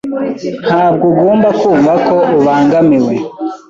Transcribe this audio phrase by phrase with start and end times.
[0.65, 3.15] Ntabwo ugomba kumva ko ubangamiwe.